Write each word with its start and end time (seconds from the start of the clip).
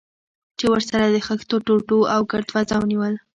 چې 0.57 0.65
ورسره 0.73 1.05
د 1.07 1.17
خښتو 1.27 1.55
ټوټو 1.65 1.99
او 2.13 2.21
ګرد 2.31 2.47
فضا 2.53 2.75
ونیول. 2.79 3.13